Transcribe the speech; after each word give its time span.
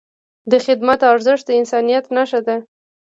د 0.51 0.53
خدمت 0.65 0.99
ارزښت 1.11 1.43
د 1.47 1.49
انسانیت 1.59 2.05
نښه 2.15 2.39
ده. 2.47 2.55